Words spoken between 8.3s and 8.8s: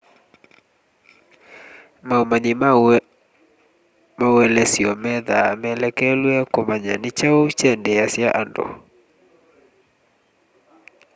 andũ